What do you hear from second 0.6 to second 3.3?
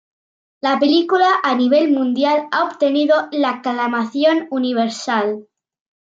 La película a nivel mundial ha obtenido